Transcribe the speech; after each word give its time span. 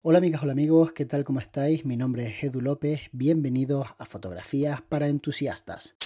Hola 0.00 0.18
amigas, 0.18 0.44
hola 0.44 0.52
amigos, 0.52 0.92
¿qué 0.92 1.06
tal? 1.06 1.24
¿Cómo 1.24 1.40
estáis? 1.40 1.84
Mi 1.84 1.96
nombre 1.96 2.28
es 2.28 2.44
Edu 2.44 2.60
López, 2.60 3.08
bienvenidos 3.10 3.88
a 3.98 4.04
Fotografías 4.04 4.80
para 4.80 5.08
Entusiastas. 5.08 5.96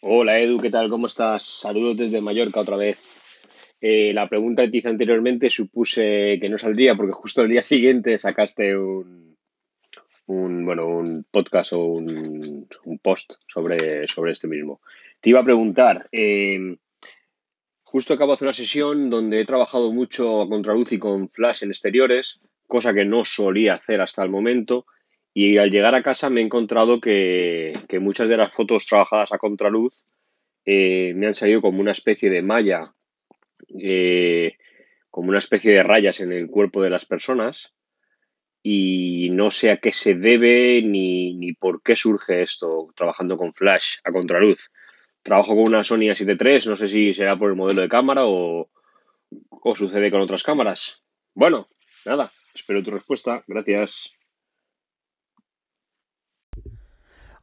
Hola 0.00 0.40
Edu, 0.40 0.58
¿qué 0.60 0.70
tal? 0.70 0.88
¿Cómo 0.88 1.06
estás? 1.06 1.42
Saludos 1.42 1.98
desde 1.98 2.22
Mallorca 2.22 2.60
otra 2.60 2.78
vez. 2.78 2.98
Eh, 3.82 4.12
la 4.14 4.26
pregunta 4.26 4.62
que 4.62 4.70
te 4.70 4.78
hice 4.78 4.88
anteriormente 4.88 5.50
supuse 5.50 6.38
que 6.40 6.48
no 6.48 6.56
saldría 6.56 6.94
porque 6.94 7.12
justo 7.12 7.42
el 7.42 7.50
día 7.50 7.62
siguiente 7.62 8.16
sacaste 8.16 8.74
un, 8.74 9.37
un, 10.28 10.64
bueno, 10.64 10.86
un 10.86 11.24
podcast 11.30 11.72
o 11.72 11.84
un, 11.84 12.68
post 13.02 13.32
sobre, 13.46 14.06
sobre 14.08 14.32
este 14.32 14.46
mismo. 14.46 14.80
Te 15.20 15.30
iba 15.30 15.40
a 15.40 15.44
preguntar, 15.44 16.08
eh, 16.12 16.76
justo 17.82 18.14
acabo 18.14 18.32
de 18.32 18.34
hacer 18.34 18.46
una 18.46 18.52
sesión 18.52 19.10
donde 19.10 19.40
he 19.40 19.46
trabajado 19.46 19.90
mucho 19.90 20.42
a 20.42 20.48
contraluz 20.48 20.92
y 20.92 20.98
con 20.98 21.30
flash 21.30 21.64
en 21.64 21.70
exteriores, 21.70 22.40
cosa 22.66 22.92
que 22.92 23.06
no 23.06 23.24
solía 23.24 23.74
hacer 23.74 24.02
hasta 24.02 24.22
el 24.22 24.28
momento. 24.28 24.86
Y 25.32 25.56
al 25.56 25.70
llegar 25.70 25.94
a 25.94 26.02
casa 26.02 26.28
me 26.28 26.40
he 26.40 26.44
encontrado 26.44 27.00
que, 27.00 27.72
muchas 28.00 28.28
de 28.28 28.36
las 28.36 28.52
fotos 28.52 28.86
trabajadas 28.86 29.32
a 29.32 29.38
contraluz 29.38 30.06
eh, 30.66 31.14
me 31.16 31.26
han 31.26 31.34
salido 31.34 31.62
como 31.62 31.80
una 31.80 31.92
especie 31.92 32.28
de 32.28 32.42
malla, 32.42 32.82
eh, 33.80 34.58
como 35.10 35.30
una 35.30 35.38
especie 35.38 35.72
de 35.72 35.82
rayas 35.82 36.20
en 36.20 36.32
el 36.32 36.48
cuerpo 36.48 36.82
de 36.82 36.90
las 36.90 37.06
personas 37.06 37.72
y 38.70 39.30
no 39.30 39.50
sé 39.50 39.70
a 39.70 39.78
qué 39.78 39.92
se 39.92 40.14
debe 40.14 40.82
ni, 40.82 41.32
ni 41.32 41.54
por 41.54 41.82
qué 41.82 41.96
surge 41.96 42.42
esto 42.42 42.88
trabajando 42.94 43.38
con 43.38 43.54
flash 43.54 43.96
a 44.04 44.12
contraluz. 44.12 44.70
Trabajo 45.22 45.54
con 45.54 45.68
una 45.68 45.82
Sony 45.82 46.10
A7 46.12 46.36
III, 46.38 46.68
no 46.68 46.76
sé 46.76 46.90
si 46.90 47.14
será 47.14 47.38
por 47.38 47.48
el 47.48 47.56
modelo 47.56 47.80
de 47.80 47.88
cámara 47.88 48.26
o, 48.26 48.68
o 49.48 49.74
sucede 49.74 50.10
con 50.10 50.20
otras 50.20 50.42
cámaras. 50.42 51.02
Bueno, 51.32 51.66
nada, 52.04 52.30
espero 52.54 52.82
tu 52.82 52.90
respuesta. 52.90 53.42
Gracias. 53.46 54.12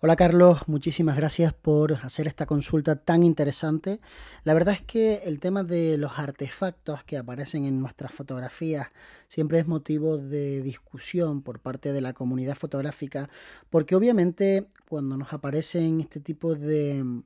Hola 0.02 0.18
Carlos, 0.18 0.68
muchísimas 0.68 1.16
gracias 1.16 1.54
por 1.54 1.94
hacer 1.94 2.28
esta 2.28 2.46
consulta 2.46 2.98
tan 2.98 3.24
interesante. 3.24 4.02
La 4.44 4.54
verdad 4.54 4.74
es 4.74 4.82
que 4.82 5.22
el 5.24 5.40
tema 5.40 5.64
de 5.64 5.98
los 5.98 6.20
artefactos 6.20 7.06
que 7.06 7.18
aparecen 7.18 7.64
en 7.66 7.80
nuestras 7.80 8.12
fotografías 8.12 8.90
siempre 9.30 9.58
es 9.58 9.68
motivo 9.68 10.18
de 10.18 10.62
discusión 10.62 11.42
por 11.42 11.62
parte 11.62 11.94
de 11.94 12.02
la 12.02 12.12
comunidad 12.12 12.56
fotográfica, 12.56 13.30
porque 13.70 13.96
obviamente 13.96 14.68
cuando 14.90 15.16
nos 15.16 15.32
aparecen 15.32 16.02
este 16.02 16.20
tipo 16.20 16.56
de, 16.56 17.24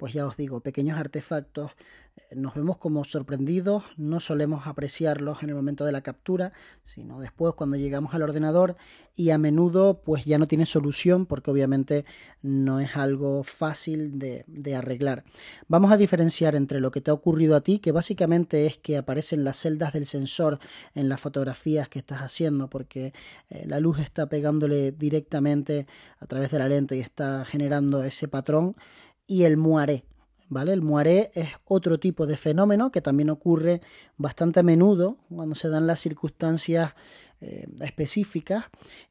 pues 0.00 0.14
ya 0.14 0.26
os 0.26 0.38
digo, 0.38 0.60
pequeños 0.60 0.98
artefactos, 0.98 1.72
nos 2.34 2.54
vemos 2.54 2.78
como 2.78 3.04
sorprendidos, 3.04 3.84
no 3.96 4.18
solemos 4.18 4.66
apreciarlos 4.66 5.42
en 5.42 5.50
el 5.50 5.54
momento 5.54 5.84
de 5.84 5.92
la 5.92 6.00
captura, 6.00 6.52
sino 6.84 7.20
después 7.20 7.54
cuando 7.54 7.76
llegamos 7.76 8.14
al 8.14 8.22
ordenador 8.22 8.76
y 9.14 9.30
a 9.30 9.38
menudo 9.38 10.00
pues 10.02 10.24
ya 10.24 10.38
no 10.38 10.48
tiene 10.48 10.64
solución 10.64 11.26
porque 11.26 11.50
obviamente 11.50 12.04
no 12.40 12.80
es 12.80 12.96
algo 12.96 13.42
fácil 13.42 14.18
de, 14.18 14.74
arreglar. 14.74 15.24
Vamos 15.68 15.92
a 15.92 15.98
diferenciar 15.98 16.54
entre 16.54 16.80
lo 16.80 16.90
que 16.90 17.02
te 17.02 17.10
ha 17.10 17.14
ocurrido 17.14 17.56
a 17.56 17.60
ti, 17.60 17.78
que 17.78 17.92
básicamente 17.92 18.64
es 18.64 18.78
que 18.78 18.96
aparecen 18.96 19.44
las 19.44 19.58
celdas 19.58 19.92
del 19.92 20.06
sensor 20.06 20.60
en 20.94 21.10
las 21.10 21.20
fotografías 21.20 21.90
que 21.90 21.98
estás 21.98 22.22
haciendo 22.22 22.70
porque 22.70 23.12
eh, 23.50 23.64
la 23.66 23.80
luz 23.80 23.98
está 23.98 24.30
pegándole 24.30 24.92
directamente 24.92 25.86
a 26.20 26.26
través 26.26 26.50
de 26.50 26.58
la 26.58 26.68
lente 26.68 26.96
y 26.96 27.00
está 27.00 27.44
generando 27.44 28.02
ese 28.02 28.28
patrón 28.28 28.76
y 29.30 29.44
el 29.44 29.56
muaré 29.56 30.04
¿vale? 30.50 30.72
El 30.72 30.82
muaré 30.82 31.30
es 31.34 31.48
otro 31.64 31.98
tipo 31.98 32.26
de 32.26 32.36
fenómeno 32.36 32.92
que 32.92 33.00
también 33.00 33.30
ocurre 33.30 33.80
bastante 34.18 34.60
a 34.60 34.62
menudo 34.62 35.16
cuando 35.34 35.54
se 35.54 35.68
dan 35.70 35.86
las 35.86 36.00
circunstancias 36.00 36.92
eh, 37.40 37.66
específicas 37.80 38.64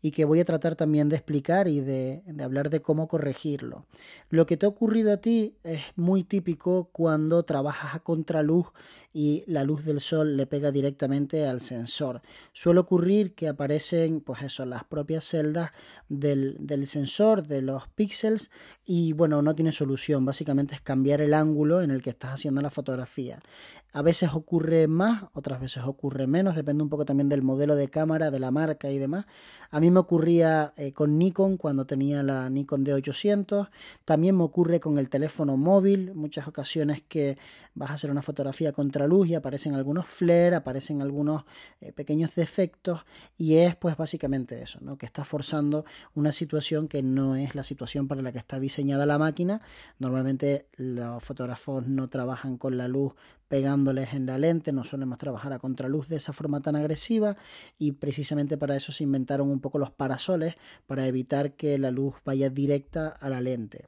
y 0.04 0.12
que 0.12 0.26
voy 0.26 0.40
a 0.40 0.46
tratar 0.46 0.76
también 0.76 1.10
de 1.10 1.16
explicar 1.16 1.68
y 1.68 1.80
de, 1.80 2.22
hablar 2.44 2.70
de 2.70 2.82
cómo 2.82 3.08
corregirlo. 3.08 3.86
Lo 4.30 4.46
que 4.46 4.58
te 4.58 4.68
ha 4.68 4.70
ocurrido 4.70 5.14
a 5.14 5.18
ti 5.18 5.56
es 5.64 5.82
muy 5.96 6.24
típico 6.24 6.90
cuando 6.92 7.42
trabajas 7.44 7.96
a 7.96 8.00
contraluz 8.02 8.68
y 9.12 9.44
la 9.48 9.64
luz 9.64 9.86
del 9.86 10.00
sol 10.00 10.38
le 10.38 10.46
pega 10.46 10.72
directamente 10.72 11.46
al 11.48 11.62
sensor. 11.62 12.22
Suele 12.54 12.80
ocurrir 12.80 13.34
que 13.34 13.48
aparecen, 13.48 14.22
pues 14.22 14.44
eso, 14.44 14.66
las 14.66 14.84
propias 14.84 15.26
celdas 15.26 15.72
del, 16.10 16.58
del 16.60 16.86
sensor, 16.86 17.48
de 17.48 17.62
los 17.62 17.88
píxeles, 17.88 18.52
y 18.86 19.14
bueno, 19.14 19.42
no 19.42 19.56
tiene 19.56 19.72
solución. 19.72 20.26
Básicamente 20.26 20.76
es 20.76 20.82
cambiar 20.82 21.22
el 21.22 21.34
ángulo 21.34 21.82
en 21.82 21.92
el 21.92 22.02
que 22.02 22.12
estás 22.12 22.32
haciendo 22.32 22.62
la 22.62 22.70
fotografía. 22.70 23.40
A 23.92 24.04
veces 24.04 24.30
ocurre 24.34 24.88
más, 24.88 25.24
otras 25.34 25.60
veces 25.60 25.84
ocurre 25.84 26.28
menos, 26.28 26.56
depende 26.56 26.84
un 26.84 26.90
poco 26.90 27.06
también 27.06 27.28
del 27.28 27.42
modelo 27.42 27.76
de 27.76 27.90
cámara, 27.90 28.30
de 28.30 28.40
la 28.40 28.52
marca 28.52 28.92
y 28.92 29.00
demás. 29.00 29.26
A 29.72 29.80
mí 29.80 29.90
me 29.90 30.00
ocurría 30.00 30.74
eh, 30.78 30.94
con 30.94 31.18
Nikon 31.18 31.58
cuando 31.58 31.86
tenía 31.86 32.22
la 32.22 32.50
Nikon 32.52 32.86
D800, 32.86 33.70
también 34.06 34.38
me 34.38 34.44
ocurre 34.44 34.80
con 34.80 35.00
el 35.00 35.10
teléfono 35.10 35.58
móvil, 35.58 36.14
muchas 36.14 36.48
ocasiones 36.48 37.02
que 37.02 37.40
vas 37.74 37.90
a 37.90 37.94
hacer 37.96 38.12
una 38.12 38.22
fotografía 38.22 38.74
contra 38.74 38.99
luz 39.08 39.30
y 39.30 39.36
aparecen 39.36 39.76
algunos 39.76 40.08
flare, 40.08 40.56
aparecen 40.56 41.02
algunos 41.02 41.44
eh, 41.82 41.92
pequeños 41.92 42.36
defectos 42.36 43.06
y 43.38 43.56
es 43.56 43.76
pues 43.76 43.98
básicamente 43.98 44.62
eso, 44.62 44.80
¿no? 44.82 44.98
que 44.98 45.06
está 45.06 45.24
forzando 45.24 45.86
una 46.16 46.32
situación 46.32 46.88
que 46.88 47.04
no 47.04 47.36
es 47.36 47.56
la 47.56 47.64
situación 47.64 48.08
para 48.08 48.22
la 48.22 48.32
que 48.32 48.38
está 48.38 48.60
diseñada 48.60 49.06
la 49.06 49.18
máquina. 49.18 49.62
Normalmente 50.00 50.68
los 50.76 51.24
fotógrafos 51.24 51.88
no 51.88 52.10
trabajan 52.10 52.58
con 52.58 52.78
la 52.78 52.88
luz 52.88 53.14
pegándoles 53.48 54.14
en 54.14 54.28
la 54.28 54.38
lente, 54.38 54.72
no 54.72 54.84
solemos 54.84 55.18
trabajar 55.18 55.52
a 55.54 55.60
contraluz 55.60 56.08
de 56.08 56.18
esa 56.18 56.34
forma 56.34 56.62
tan 56.62 56.76
agresiva 56.76 57.36
y 57.78 57.94
precisamente 57.94 58.58
para 58.58 58.76
eso 58.76 58.92
se 58.92 59.04
inventaron 59.04 59.50
un 59.50 59.60
poco 59.60 59.80
los 59.80 59.92
parasoles 59.92 60.56
para 60.86 61.08
evitar 61.08 61.54
que 61.54 61.78
la 61.80 61.92
luz 61.92 62.16
vaya 62.24 62.50
directa 62.50 63.10
a 63.10 63.28
la 63.28 63.42
lente. 63.42 63.88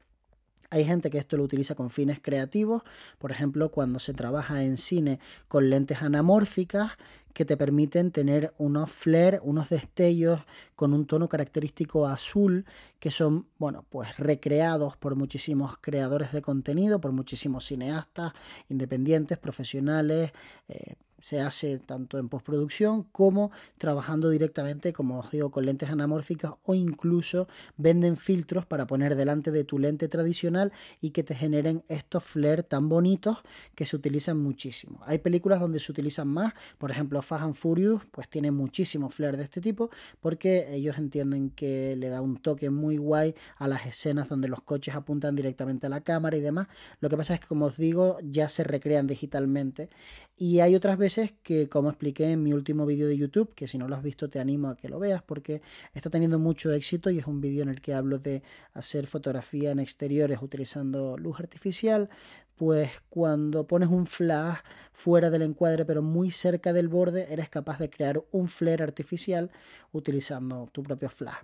Hay 0.71 0.85
gente 0.85 1.09
que 1.09 1.17
esto 1.17 1.35
lo 1.35 1.43
utiliza 1.43 1.75
con 1.75 1.89
fines 1.89 2.19
creativos, 2.21 2.81
por 3.19 3.31
ejemplo, 3.31 3.69
cuando 3.69 3.99
se 3.99 4.13
trabaja 4.13 4.63
en 4.63 4.77
cine 4.77 5.19
con 5.49 5.69
lentes 5.69 6.01
anamórficas 6.01 6.91
que 7.33 7.43
te 7.43 7.57
permiten 7.57 8.11
tener 8.11 8.53
unos 8.57 8.89
flares, 8.89 9.41
unos 9.43 9.67
destellos 9.69 10.39
con 10.75 10.93
un 10.93 11.05
tono 11.05 11.27
característico 11.27 12.07
azul 12.07 12.65
que 12.99 13.11
son, 13.11 13.47
bueno, 13.57 13.85
pues 13.89 14.17
recreados 14.17 14.95
por 14.95 15.15
muchísimos 15.15 15.77
creadores 15.79 16.31
de 16.31 16.41
contenido, 16.41 17.01
por 17.01 17.11
muchísimos 17.11 17.65
cineastas 17.65 18.31
independientes, 18.69 19.37
profesionales, 19.37 20.31
eh, 20.69 20.95
se 21.21 21.39
hace 21.39 21.77
tanto 21.79 22.17
en 22.17 22.29
postproducción 22.29 23.03
como 23.03 23.51
trabajando 23.77 24.29
directamente, 24.29 24.91
como 24.93 25.19
os 25.19 25.31
digo, 25.31 25.51
con 25.51 25.65
lentes 25.65 25.89
anamórficas 25.89 26.53
o 26.63 26.73
incluso 26.73 27.47
venden 27.77 28.17
filtros 28.17 28.65
para 28.65 28.87
poner 28.87 29.15
delante 29.15 29.51
de 29.51 29.63
tu 29.63 29.79
lente 29.79 30.07
tradicional 30.07 30.71
y 30.99 31.11
que 31.11 31.23
te 31.23 31.35
generen 31.35 31.83
estos 31.87 32.23
flares 32.23 32.67
tan 32.67 32.89
bonitos 32.89 33.37
que 33.75 33.85
se 33.85 33.95
utilizan 33.95 34.37
muchísimo. 34.37 34.99
Hay 35.05 35.19
películas 35.19 35.59
donde 35.59 35.79
se 35.79 35.91
utilizan 35.91 36.27
más, 36.27 36.53
por 36.77 36.91
ejemplo, 36.91 37.21
Fast 37.21 37.43
and 37.43 37.55
Furious, 37.55 38.01
pues 38.11 38.27
tiene 38.27 38.51
muchísimo 38.51 39.09
flare 39.09 39.37
de 39.37 39.43
este 39.43 39.61
tipo 39.61 39.89
porque 40.19 40.73
ellos 40.73 40.97
entienden 40.97 41.51
que 41.51 41.95
le 41.95 42.09
da 42.09 42.21
un 42.21 42.37
toque 42.37 42.69
muy 42.69 42.97
guay 42.97 43.35
a 43.57 43.67
las 43.67 43.85
escenas 43.85 44.27
donde 44.29 44.47
los 44.47 44.61
coches 44.61 44.95
apuntan 44.95 45.35
directamente 45.35 45.85
a 45.85 45.89
la 45.89 46.01
cámara 46.01 46.35
y 46.37 46.41
demás. 46.41 46.67
Lo 46.99 47.09
que 47.09 47.17
pasa 47.17 47.35
es 47.35 47.39
que, 47.39 47.47
como 47.47 47.65
os 47.65 47.77
digo, 47.77 48.17
ya 48.23 48.47
se 48.47 48.63
recrean 48.63 49.07
digitalmente 49.07 49.89
y 50.37 50.59
hay 50.59 50.75
otras 50.75 50.97
veces 50.97 51.10
que, 51.43 51.67
como 51.69 51.89
expliqué 51.89 52.31
en 52.31 52.43
mi 52.43 52.53
último 52.53 52.85
vídeo 52.85 53.07
de 53.07 53.17
YouTube, 53.17 53.53
que 53.53 53.67
si 53.67 53.77
no 53.77 53.87
lo 53.87 53.95
has 53.95 54.03
visto 54.03 54.29
te 54.29 54.39
animo 54.39 54.69
a 54.69 54.77
que 54.77 54.89
lo 54.89 54.99
veas 54.99 55.21
porque 55.21 55.61
está 55.93 56.09
teniendo 56.09 56.39
mucho 56.39 56.71
éxito 56.71 57.09
y 57.09 57.19
es 57.19 57.27
un 57.27 57.41
vídeo 57.41 57.63
en 57.63 57.69
el 57.69 57.81
que 57.81 57.93
hablo 57.93 58.19
de 58.19 58.43
hacer 58.73 59.07
fotografía 59.07 59.71
en 59.71 59.79
exteriores 59.79 60.41
utilizando 60.41 61.17
luz 61.17 61.39
artificial, 61.39 62.09
pues 62.55 62.91
cuando 63.09 63.65
pones 63.65 63.89
un 63.89 64.05
flash 64.05 64.59
fuera 64.93 65.29
del 65.29 65.41
encuadre 65.41 65.83
pero 65.83 66.01
muy 66.01 66.29
cerca 66.29 66.73
del 66.73 66.87
borde, 66.87 67.33
eres 67.33 67.49
capaz 67.49 67.79
de 67.79 67.89
crear 67.89 68.23
un 68.31 68.49
flare 68.49 68.83
artificial 68.83 69.49
utilizando 69.91 70.69
tu 70.71 70.83
propio 70.83 71.09
flash. 71.09 71.41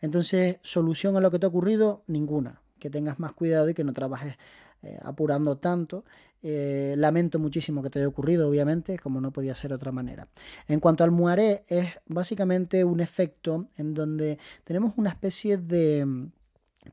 Entonces, 0.00 0.58
solución 0.62 1.16
a 1.16 1.20
lo 1.20 1.30
que 1.30 1.38
te 1.38 1.46
ha 1.46 1.48
ocurrido, 1.48 2.02
ninguna. 2.06 2.60
Que 2.78 2.90
tengas 2.90 3.18
más 3.18 3.32
cuidado 3.32 3.70
y 3.70 3.74
que 3.74 3.82
no 3.82 3.92
trabajes 3.92 4.36
eh, 4.82 4.98
apurando 5.02 5.56
tanto. 5.56 6.04
Eh, 6.40 6.94
lamento 6.96 7.40
muchísimo 7.40 7.82
que 7.82 7.90
te 7.90 7.98
haya 7.98 8.08
ocurrido, 8.08 8.48
obviamente, 8.48 8.98
como 8.98 9.20
no 9.20 9.32
podía 9.32 9.54
ser 9.54 9.70
de 9.70 9.76
otra 9.76 9.90
manera. 9.90 10.28
En 10.68 10.78
cuanto 10.78 11.02
al 11.02 11.10
muaré, 11.10 11.64
es 11.68 11.86
básicamente 12.06 12.84
un 12.84 13.00
efecto 13.00 13.66
en 13.76 13.94
donde 13.94 14.38
tenemos 14.64 14.94
una 14.96 15.10
especie 15.10 15.58
de 15.58 16.04
mm, 16.06 16.30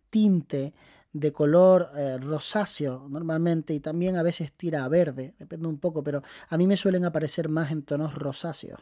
tinte 0.09 0.73
de 1.15 1.31
color 1.31 1.91
eh, 1.95 2.17
rosáceo 2.17 3.07
normalmente 3.09 3.73
y 3.73 3.79
también 3.79 4.17
a 4.17 4.23
veces 4.23 4.51
tira 4.51 4.83
a 4.83 4.89
verde, 4.89 5.33
depende 5.39 5.65
un 5.65 5.77
poco, 5.77 6.03
pero 6.03 6.21
a 6.50 6.57
mí 6.57 6.67
me 6.67 6.75
suelen 6.75 7.06
aparecer 7.06 7.47
más 7.47 7.71
en 7.71 7.83
tonos 7.83 8.15
rosáceos. 8.15 8.81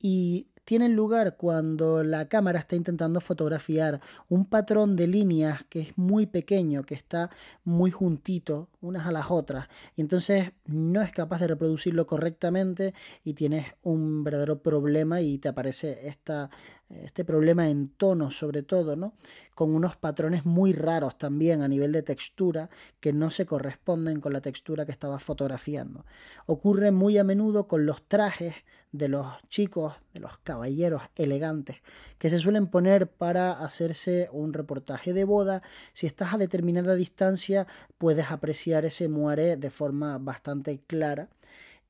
Y 0.00 0.46
tienen 0.64 0.96
lugar 0.96 1.36
cuando 1.36 2.02
la 2.02 2.26
cámara 2.26 2.58
está 2.58 2.74
intentando 2.74 3.20
fotografiar 3.20 4.00
un 4.30 4.46
patrón 4.46 4.96
de 4.96 5.08
líneas 5.08 5.62
que 5.64 5.80
es 5.80 5.98
muy 5.98 6.24
pequeño, 6.24 6.84
que 6.84 6.94
está 6.94 7.28
muy 7.64 7.90
juntito 7.90 8.70
unas 8.80 9.06
a 9.06 9.12
las 9.12 9.30
otras, 9.30 9.68
y 9.94 10.00
entonces 10.00 10.52
no 10.64 11.02
es 11.02 11.12
capaz 11.12 11.40
de 11.40 11.48
reproducirlo 11.48 12.06
correctamente 12.06 12.94
y 13.24 13.34
tienes 13.34 13.66
un 13.82 14.24
verdadero 14.24 14.62
problema 14.62 15.20
y 15.20 15.36
te 15.36 15.48
aparece 15.48 16.08
esta 16.08 16.48
este 17.02 17.24
problema 17.24 17.68
en 17.68 17.88
tono 17.88 18.30
sobre 18.30 18.62
todo, 18.62 18.96
¿no? 18.96 19.14
Con 19.54 19.74
unos 19.74 19.96
patrones 19.96 20.44
muy 20.44 20.72
raros 20.72 21.18
también 21.18 21.62
a 21.62 21.68
nivel 21.68 21.92
de 21.92 22.02
textura 22.02 22.70
que 23.00 23.12
no 23.12 23.30
se 23.30 23.46
corresponden 23.46 24.20
con 24.20 24.32
la 24.32 24.40
textura 24.40 24.86
que 24.86 24.92
estaba 24.92 25.18
fotografiando. 25.18 26.04
Ocurre 26.46 26.90
muy 26.90 27.18
a 27.18 27.24
menudo 27.24 27.66
con 27.66 27.86
los 27.86 28.02
trajes 28.06 28.54
de 28.92 29.08
los 29.08 29.26
chicos, 29.48 29.94
de 30.12 30.20
los 30.20 30.38
caballeros 30.38 31.02
elegantes, 31.16 31.76
que 32.18 32.30
se 32.30 32.38
suelen 32.38 32.68
poner 32.68 33.08
para 33.08 33.52
hacerse 33.52 34.28
un 34.30 34.52
reportaje 34.52 35.12
de 35.12 35.24
boda. 35.24 35.62
Si 35.92 36.06
estás 36.06 36.32
a 36.32 36.38
determinada 36.38 36.94
distancia, 36.94 37.66
puedes 37.98 38.30
apreciar 38.30 38.84
ese 38.84 39.08
muare 39.08 39.56
de 39.56 39.70
forma 39.70 40.18
bastante 40.18 40.78
clara 40.86 41.28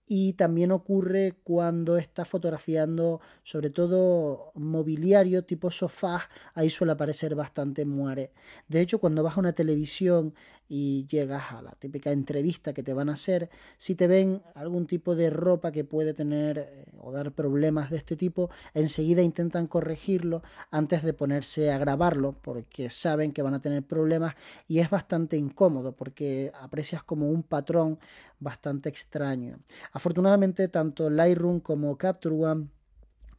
y 0.07 0.35
también 0.35 0.71
ocurre 0.71 1.35
cuando 1.45 1.97
está 1.97 2.25
fotografiando 2.25 3.21
sobre 3.43 3.71
todo 3.71 4.53
mobiliario 4.55 5.45
tipo 5.45 5.71
sofá, 5.71 6.29
ahí 6.55 6.69
suele 6.69 6.93
aparecer 6.93 7.35
bastante 7.35 7.85
muere. 7.85 8.33
De 8.69 8.81
hecho, 8.81 8.99
cuando 8.99 9.23
vas 9.23 9.37
a 9.37 9.41
una 9.41 9.53
televisión 9.53 10.35
y 10.69 11.07
llegas 11.07 11.53
a 11.53 11.63
la 11.63 11.73
típica 11.73 12.11
entrevista 12.11 12.73
que 12.73 12.83
te 12.83 12.95
van 12.95 13.09
a 13.09 13.15
hacer, 13.15 13.51
si 13.77 13.95
te 13.95 14.07
ven 14.07 14.43
algún 14.55 14.87
tipo 14.87 15.15
de 15.15 15.31
ropa 15.31 15.73
que 15.73 15.85
puede 15.85 16.15
tener 16.15 16.59
eh, 16.59 16.87
o 17.01 17.13
dar 17.13 17.33
problemas 17.33 17.91
de 17.91 17.99
este 17.99 18.17
tipo, 18.17 18.51
enseguida 18.73 19.23
intentan 19.23 19.67
corregirlo 19.67 20.43
antes 20.71 21.03
de 21.03 21.13
ponerse 21.13 21.71
a 21.71 21.79
grabarlo 21.79 22.33
porque 22.33 22.91
saben 22.91 23.33
que 23.33 23.43
van 23.43 23.55
a 23.55 23.63
tener 23.63 23.83
problemas 23.83 24.35
y 24.69 24.79
es 24.79 24.91
bastante 24.91 25.37
incómodo 25.37 25.93
porque 25.93 26.51
aprecias 26.55 27.03
como 27.03 27.29
un 27.29 27.43
patrón 27.43 27.99
bastante 28.45 28.89
extraño. 28.89 29.59
Afortunadamente 29.93 30.69
tanto 30.69 31.11
Lightroom 31.11 31.59
como 31.59 31.99
Capture 31.99 32.37
One 32.37 32.69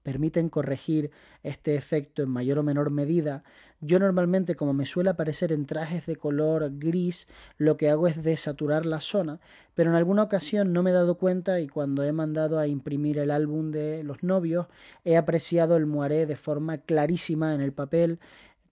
permiten 0.05 0.49
corregir 0.49 1.09
este 1.41 1.73
efecto 1.73 2.21
en 2.21 2.29
mayor 2.29 2.59
o 2.59 2.63
menor 2.63 2.91
medida. 2.91 3.43
Yo 3.81 3.97
normalmente, 3.97 4.55
como 4.55 4.71
me 4.71 4.85
suele 4.85 5.09
aparecer 5.09 5.51
en 5.51 5.65
trajes 5.65 6.05
de 6.05 6.15
color 6.15 6.69
gris, 6.77 7.27
lo 7.57 7.75
que 7.75 7.89
hago 7.89 8.07
es 8.07 8.21
desaturar 8.21 8.85
la 8.85 9.01
zona, 9.01 9.39
pero 9.73 9.89
en 9.89 9.95
alguna 9.95 10.21
ocasión 10.21 10.73
no 10.73 10.83
me 10.83 10.91
he 10.91 10.93
dado 10.93 11.17
cuenta 11.17 11.59
y 11.59 11.67
cuando 11.67 12.03
he 12.03 12.11
mandado 12.11 12.59
a 12.59 12.67
imprimir 12.67 13.17
el 13.17 13.31
álbum 13.31 13.71
de 13.71 14.03
los 14.03 14.21
novios, 14.21 14.67
he 15.05 15.17
apreciado 15.17 15.75
el 15.75 15.87
moiré 15.87 16.27
de 16.27 16.35
forma 16.35 16.77
clarísima 16.77 17.55
en 17.55 17.61
el 17.61 17.73
papel 17.73 18.19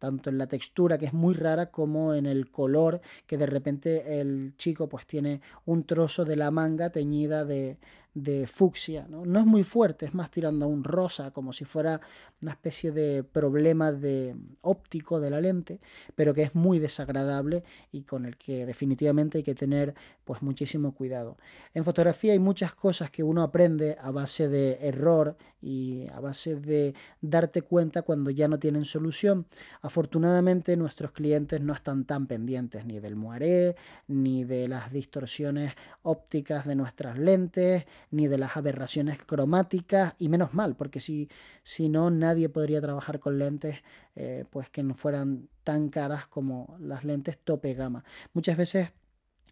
tanto 0.04 0.30
en 0.30 0.38
la 0.38 0.48
textura 0.48 0.98
que 0.98 1.06
es 1.06 1.14
muy 1.14 1.34
rara 1.34 1.72
como 1.72 2.14
en 2.14 2.26
el 2.26 2.52
color 2.52 3.00
que 3.26 3.38
de 3.38 3.46
repente 3.46 4.20
el 4.20 4.54
chico 4.58 4.90
pues 4.90 5.08
tiene 5.08 5.40
un 5.64 5.86
trozo 5.86 6.26
de 6.26 6.36
la 6.36 6.52
manga 6.52 6.90
teñida 6.90 7.46
de, 7.46 7.78
de 8.14 8.48
fucsia. 8.48 9.08
¿no? 9.10 9.40
es 9.40 9.46
muy 9.46 9.64
fuerte, 9.64 10.06
es 10.06 10.14
más 10.14 10.30
tirando 10.30 10.66
a 10.66 10.68
un 10.68 10.84
rosa, 10.84 11.32
como 11.32 11.54
si 11.54 11.66
fuera 11.66 12.00
una 12.42 12.52
especie 12.52 12.92
de 12.92 13.24
problema 13.24 13.92
de 13.92 14.36
óptico 14.62 15.20
de 15.20 15.30
la 15.30 15.42
lente, 15.42 15.80
pero 16.16 16.34
que 16.34 16.44
es 16.44 16.56
muy 16.56 16.80
desagradable 16.80 17.64
y 17.92 18.04
con 18.04 18.26
el 18.26 18.38
que 18.38 18.66
definitivamente 18.66 19.40
hay 19.40 19.44
que 19.44 19.56
tener 19.56 19.96
pues 20.26 20.42
muchísimo 20.42 20.94
cuidado. 20.94 21.38
En 21.74 21.84
fotografía 21.84 22.34
hay 22.34 22.40
muchas 22.40 22.76
cosas 22.76 23.10
que 23.10 23.24
uno 23.24 23.42
aprende 23.42 23.98
a 24.00 24.12
base 24.12 24.48
de 24.48 24.78
error 24.82 25.36
y 25.62 26.08
a 26.10 26.20
base 26.20 26.56
de 26.60 26.94
darte 27.22 27.62
cuenta 27.62 28.02
cuando 28.02 28.30
ya 28.30 28.48
no 28.48 28.60
tienen 28.60 28.86
solución. 28.86 29.48
Afortunadamente 29.82 30.76
nuestros 30.78 31.12
clientes 31.12 31.62
no 31.62 31.74
están 31.74 32.06
tan 32.06 32.28
pendientes 32.28 32.86
ni 32.86 33.00
del 33.00 33.16
moiré, 33.16 33.76
ni 34.08 34.44
de 34.44 34.68
las 34.68 34.92
distorsiones 34.92 35.74
ópticas 36.02 36.66
de 36.66 36.76
nuestras 36.76 37.18
lentes, 37.18 37.86
ni 38.12 38.28
de 38.28 38.38
las 38.38 38.58
aberraciones 38.58 39.18
cromáticas, 39.24 40.16
y 40.20 40.30
menos 40.30 40.54
mal, 40.54 40.76
porque 40.76 41.00
si, 41.00 41.30
si 41.64 41.90
no, 41.90 42.10
nadie 42.10 42.50
podría 42.50 42.82
trabajar 42.82 43.20
con 43.20 43.40
lentes 43.40 43.84
eh, 44.16 44.46
pues 44.50 44.70
que 44.70 44.84
no 44.84 44.94
fueran 44.94 45.50
tan 45.64 45.90
caras 45.90 46.28
como 46.28 46.78
las 46.80 47.04
lentes 47.04 47.38
tope 47.44 47.74
gama. 47.74 48.04
Muchas 48.34 48.58
veces 48.58 48.92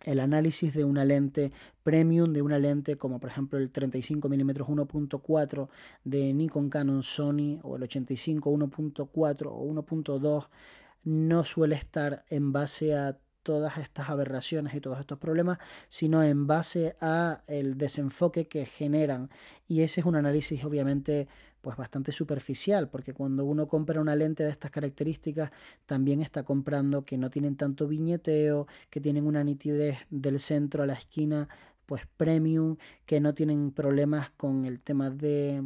el 0.04 0.20
análisis 0.20 0.74
de 0.74 0.84
una 0.84 1.06
lente 1.06 1.52
premium, 1.84 2.34
de 2.34 2.42
una 2.42 2.60
lente 2.60 2.98
como 2.98 3.20
por 3.20 3.30
ejemplo 3.30 3.60
el 3.60 3.72
35 3.72 4.30
mm 4.30 4.50
1.4 4.52 5.70
de 6.04 6.34
Nikon 6.34 6.70
Canon 6.70 7.04
Sony 7.04 7.60
o 7.64 7.76
el 7.76 7.84
85 7.84 8.52
1.4 8.52 9.48
o 9.48 9.66
1.2 9.66 10.48
no 11.04 11.44
suele 11.44 11.76
estar 11.76 12.24
en 12.30 12.52
base 12.52 12.96
a 12.96 13.18
todas 13.44 13.78
estas 13.78 14.10
aberraciones 14.10 14.74
y 14.74 14.82
todos 14.82 15.00
estos 15.00 15.18
problemas, 15.18 15.58
sino 15.88 16.24
en 16.24 16.48
base 16.48 16.96
a 17.02 17.42
el 17.48 17.78
desenfoque 17.78 18.48
que 18.48 18.66
generan. 18.66 19.30
Y 19.68 19.82
ese 19.82 20.02
es 20.02 20.06
un 20.06 20.16
análisis 20.16 20.64
obviamente 20.64 21.28
pues 21.62 21.78
bastante 21.78 22.12
superficial, 22.12 22.90
porque 22.90 23.14
cuando 23.14 23.46
uno 23.46 23.68
compra 23.68 24.02
una 24.02 24.16
lente 24.16 24.44
de 24.44 24.50
estas 24.50 24.72
características, 24.72 25.52
también 25.86 26.22
está 26.22 26.44
comprando 26.44 27.06
que 27.06 27.18
no 27.18 27.30
tienen 27.30 27.56
tanto 27.56 27.88
viñeteo, 27.88 28.68
que 28.90 29.00
tienen 29.00 29.28
una 29.28 29.44
nitidez 29.44 30.00
del 30.10 30.40
centro 30.40 30.84
a 30.84 30.88
la 30.88 30.94
esquina 30.94 31.48
pues 31.86 32.04
premium, 32.18 32.78
que 33.06 33.20
no 33.20 33.34
tienen 33.34 33.72
problemas 33.72 34.32
con 34.32 34.66
el 34.66 34.80
tema 34.80 35.12
de 35.12 35.62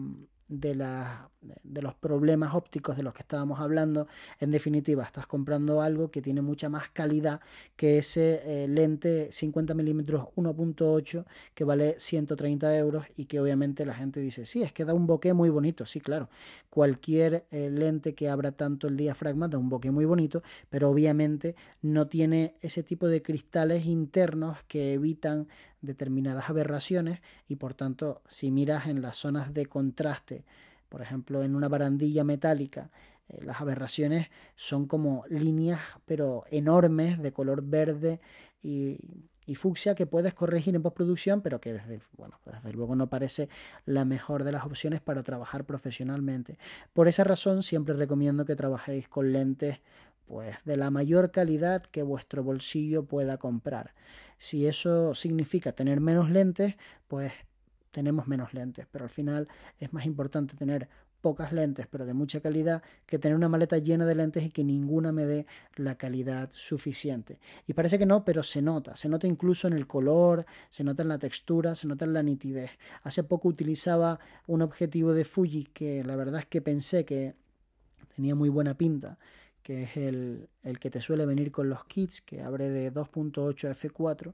de, 0.48 0.76
la, 0.76 1.30
de 1.64 1.82
los 1.82 1.96
problemas 1.96 2.54
ópticos 2.54 2.98
de 2.98 3.04
los 3.04 3.14
que 3.14 3.24
estábamos 3.24 3.60
hablando. 3.60 4.08
En 4.40 4.52
definitiva, 4.52 5.04
estás 5.04 5.28
comprando 5.28 5.82
algo 5.82 6.12
que 6.12 6.22
tiene 6.22 6.42
mucha 6.42 6.70
más 6.70 6.90
calidad 6.90 7.42
que 7.76 7.98
ese 7.98 8.42
eh, 8.46 8.68
lente 8.68 9.32
50 9.32 9.74
milímetros 9.74 10.28
1.8 10.36 11.26
que 11.54 11.64
vale 11.64 12.00
130 12.00 12.78
euros 12.78 13.06
y 13.16 13.26
que 13.26 13.40
obviamente 13.40 13.86
la 13.86 13.96
gente 13.96 14.20
dice, 14.20 14.46
sí, 14.46 14.62
es 14.62 14.72
que 14.72 14.86
da 14.86 14.94
un 14.94 15.08
bokeh 15.08 15.34
muy 15.34 15.50
bonito. 15.50 15.86
Sí, 15.86 16.00
claro, 16.00 16.30
cualquier 16.70 17.46
eh, 17.52 17.70
lente 17.70 18.14
que 18.14 18.30
abra 18.30 18.52
tanto 18.52 18.88
el 18.88 18.98
diafragma 18.98 19.48
da 19.48 19.58
un 19.58 19.70
bokeh 19.70 19.92
muy 19.92 20.06
bonito, 20.06 20.44
pero 20.70 20.90
obviamente 20.90 21.56
no 21.82 22.08
tiene 22.08 22.56
ese 22.62 22.84
tipo 22.84 23.08
de 23.08 23.22
cristales 23.22 23.86
internos 23.86 24.58
que 24.68 24.94
evitan 24.94 25.48
determinadas 25.82 26.50
aberraciones 26.50 27.22
y 27.48 27.56
por 27.56 27.74
tanto 27.74 28.22
si 28.28 28.52
miras 28.52 28.88
en 28.88 29.02
las 29.02 29.18
zonas 29.18 29.54
de 29.54 29.66
contraste, 29.66 30.46
por 30.90 31.02
ejemplo 31.02 31.44
en 31.44 31.56
una 31.56 31.68
barandilla 31.68 32.24
metálica, 32.24 32.92
eh, 33.30 33.44
las 33.44 33.62
aberraciones 33.62 34.30
son 34.56 34.86
como 34.88 35.26
líneas 35.30 35.80
pero 36.06 36.44
enormes 36.50 37.22
de 37.22 37.32
color 37.32 37.64
verde 37.64 38.20
y, 38.62 38.98
fucsia 39.56 39.94
que 39.94 40.08
puedes 40.08 40.34
corregir 40.34 40.76
en 40.76 40.82
postproducción, 40.82 41.42
pero 41.42 41.62
que 41.62 41.72
desde, 41.72 42.00
bueno, 42.18 42.40
desde 42.46 42.74
luego 42.74 42.96
no 42.96 43.08
parece 43.08 43.48
la 43.86 44.04
mejor 44.04 44.44
de 44.44 44.52
las 44.52 44.66
opciones 44.66 45.02
para 45.02 45.22
trabajar 45.22 45.66
profesionalmente. 45.66 46.58
Por 46.94 47.08
esa 47.08 47.24
razón 47.24 47.62
siempre 47.62 47.94
recomiendo 47.94 48.44
que 48.46 48.56
trabajéis 48.56 49.08
con 49.08 49.32
lentes 49.32 49.82
pues 50.26 50.56
de 50.66 50.78
la 50.78 50.90
mayor 50.90 51.32
calidad 51.32 51.84
que 51.84 52.04
vuestro 52.04 52.44
bolsillo 52.44 53.06
pueda 53.06 53.38
comprar. 53.38 53.94
Si 54.38 54.68
eso 54.68 55.14
significa 55.14 55.72
tener 55.72 56.02
menos 56.02 56.30
lentes, 56.30 56.76
pues 57.08 57.32
tenemos 57.92 58.28
menos 58.28 58.54
lentes, 58.54 58.88
pero 58.92 59.06
al 59.06 59.12
final 59.12 59.48
es 59.80 59.94
más 59.94 60.06
importante 60.06 60.58
tener 60.58 60.90
pocas 61.26 61.54
lentes, 61.54 61.88
pero 61.90 62.06
de 62.06 62.14
mucha 62.14 62.40
calidad, 62.40 62.84
que 63.08 63.18
tener 63.18 63.36
una 63.36 63.50
maleta 63.50 63.80
llena 63.80 64.06
de 64.06 64.14
lentes 64.14 64.44
y 64.44 64.52
que 64.52 64.64
ninguna 64.64 65.12
me 65.12 65.26
dé 65.26 65.48
la 65.76 65.96
calidad 65.96 66.52
suficiente. 66.54 67.40
Y 67.66 67.74
parece 67.74 67.98
que 67.98 68.06
no, 68.06 68.24
pero 68.24 68.44
se 68.44 68.62
nota, 68.62 68.96
se 68.96 69.10
nota 69.10 69.26
incluso 69.26 69.68
en 69.68 69.74
el 69.74 69.88
color, 69.88 70.46
se 70.70 70.84
nota 70.84 71.02
en 71.02 71.10
la 71.10 71.18
textura, 71.18 71.74
se 71.74 71.88
nota 71.88 72.06
en 72.06 72.14
la 72.14 72.22
nitidez. 72.22 72.70
Hace 73.02 73.24
poco 73.24 73.48
utilizaba 73.48 74.20
un 74.46 74.62
objetivo 74.62 75.14
de 75.14 75.24
Fuji 75.24 75.64
que 75.74 76.04
la 76.04 76.16
verdad 76.16 76.42
es 76.42 76.46
que 76.46 76.62
pensé 76.62 77.06
que 77.06 77.34
tenía 78.16 78.36
muy 78.36 78.50
buena 78.50 78.78
pinta 78.78 79.18
que 79.66 79.82
es 79.82 79.98
el, 79.98 80.48
que 80.80 80.92
te 80.92 81.02
suele 81.02 81.26
venir 81.26 81.52
con 81.52 81.70
los 81.70 81.86
kits, 81.86 82.22
que 82.22 82.44
abre 82.44 82.70
de 82.70 82.94
2.8 82.94 83.72
f4, 83.72 84.34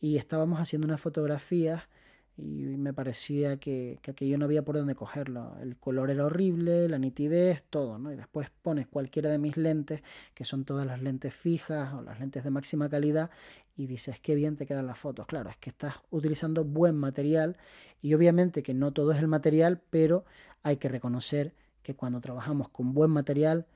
y 0.00 0.16
estábamos 0.16 0.60
haciendo 0.60 0.86
unas 0.86 1.00
fotografías 1.00 1.88
y 2.36 2.76
me 2.76 2.94
parecía 2.94 3.56
que, 3.56 3.98
que, 4.00 4.38
no 4.38 4.44
había 4.44 4.64
por 4.64 4.76
dónde 4.76 4.94
cogerlo. 4.94 5.56
El 5.60 5.76
color 5.76 6.08
era 6.08 6.24
horrible, 6.24 6.88
la 6.88 7.00
nitidez, 7.00 7.64
todo, 7.68 7.98
¿no? 7.98 8.12
Y 8.12 8.16
después 8.16 8.48
pones 8.62 8.86
cualquiera 8.86 9.28
de 9.28 9.38
mis 9.38 9.56
lentes, 9.56 10.04
que 10.34 10.44
son 10.44 10.64
todas 10.64 10.86
las 10.86 11.02
lentes 11.02 11.34
fijas 11.34 11.92
o 11.92 12.02
las 12.02 12.20
lentes 12.20 12.44
de 12.44 12.50
máxima 12.52 12.88
calidad, 12.88 13.28
y 13.76 13.88
dices, 13.88 14.20
qué 14.20 14.36
bien 14.36 14.54
te 14.54 14.66
quedan 14.66 14.86
las 14.86 15.00
fotos. 15.00 15.26
Claro, 15.26 15.50
es 15.50 15.56
que 15.56 15.70
estás 15.70 15.94
utilizando 16.10 16.62
buen 16.62 16.94
material 16.94 17.56
y 18.00 18.14
obviamente 18.14 18.62
que 18.62 18.72
no 18.72 18.92
todo 18.92 19.10
es 19.10 19.18
el 19.18 19.26
material, 19.26 19.82
pero 19.90 20.24
hay 20.62 20.76
que 20.76 20.88
reconocer 20.88 21.54
que 21.82 21.96
cuando 21.96 22.20
trabajamos 22.20 22.68
con 22.68 22.94
buen 22.94 23.10
material, 23.10 23.66